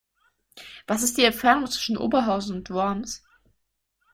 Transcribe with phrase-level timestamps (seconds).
[0.87, 3.21] Was ist die Entfernung zwischen Oberhausen und Worms?